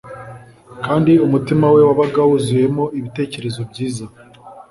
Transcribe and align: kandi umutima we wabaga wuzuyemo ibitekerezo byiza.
kandi 0.85 1.11
umutima 1.25 1.65
we 1.75 1.81
wabaga 1.87 2.21
wuzuyemo 2.29 2.83
ibitekerezo 2.99 3.61
byiza. 3.69 4.05